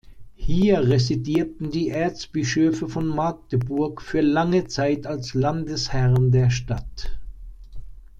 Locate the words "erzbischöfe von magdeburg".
1.91-4.01